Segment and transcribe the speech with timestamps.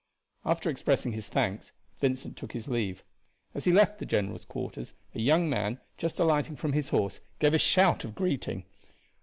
[0.45, 3.03] After expressing his thanks Vincent took his leave.
[3.53, 7.53] As he left the general's quarters, a young man, just alighting from his horse, gave
[7.53, 8.65] a shout of greeting.